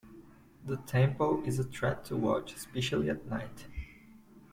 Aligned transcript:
The 0.65 0.77
temple 0.77 1.43
is 1.45 1.59
a 1.59 1.63
treat 1.63 2.05
to 2.05 2.17
watch 2.17 2.55
especially 2.55 3.07
at 3.11 3.27
night. 3.27 3.67